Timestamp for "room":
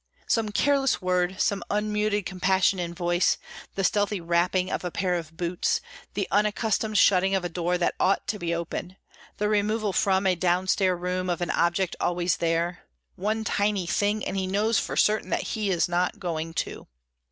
10.97-11.29